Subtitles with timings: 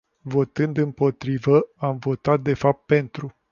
[0.21, 3.35] Votând împotrivă, am votat de fapt pentru.